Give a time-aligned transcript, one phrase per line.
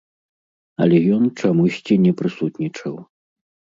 [0.85, 2.95] Але ён чамусьці не прысутнічаў.